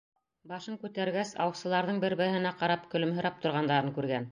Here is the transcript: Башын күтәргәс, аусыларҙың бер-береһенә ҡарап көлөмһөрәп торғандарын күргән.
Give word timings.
Башын 0.51 0.79
күтәргәс, 0.85 1.33
аусыларҙың 1.45 2.01
бер-береһенә 2.05 2.55
ҡарап 2.63 2.91
көлөмһөрәп 2.95 3.41
торғандарын 3.47 3.97
күргән. 4.01 4.19